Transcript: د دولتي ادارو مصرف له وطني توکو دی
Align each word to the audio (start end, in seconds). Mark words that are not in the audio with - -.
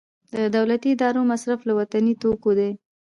د 0.33 0.35
دولتي 0.55 0.89
ادارو 0.95 1.21
مصرف 1.31 1.59
له 1.67 1.73
وطني 1.79 2.13
توکو 2.21 2.51
دی 2.59 2.71